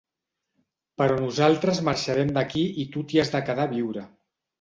Però 1.01 1.17
nosaltres 1.23 1.81
marxarem 1.89 2.31
d'aquí 2.37 2.63
i 2.85 2.87
tu 2.97 3.05
t'hi 3.13 3.21
has 3.25 3.31
de 3.37 3.43
quedar 3.51 3.69
a 3.71 3.73
viure. 3.75 4.07